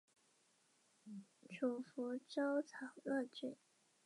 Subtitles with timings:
[1.43, 2.89] 归正会教堂。